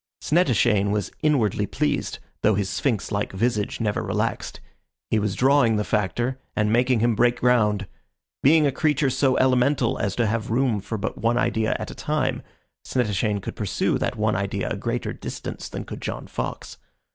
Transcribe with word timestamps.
Snettishane 0.19 0.89
was 0.89 1.11
inwardly 1.21 1.67
pleased, 1.67 2.17
though 2.41 2.55
his 2.55 2.71
sphinx 2.71 3.11
like 3.11 3.33
visage 3.33 3.79
never 3.79 4.01
relaxed. 4.01 4.59
He 5.11 5.19
was 5.19 5.35
drawing 5.35 5.75
the 5.75 5.83
Factor, 5.83 6.39
and 6.55 6.73
making 6.73 7.01
him 7.01 7.13
break 7.13 7.39
ground. 7.39 7.85
Being 8.41 8.65
a 8.65 8.71
creature 8.71 9.11
so 9.11 9.37
elemental 9.37 9.99
as 9.99 10.15
to 10.15 10.25
have 10.25 10.49
room 10.49 10.79
for 10.81 10.97
but 10.97 11.19
one 11.19 11.37
idea 11.37 11.75
at 11.77 11.91
a 11.91 11.93
time, 11.93 12.41
Snettishane 12.83 13.41
could 13.43 13.55
pursue 13.55 13.99
that 13.99 14.15
one 14.15 14.35
idea 14.35 14.69
a 14.69 14.75
greater 14.75 15.13
distance 15.13 15.69
than 15.69 15.83
could 15.85 16.01
John 16.01 16.25
Fox. 16.25 16.79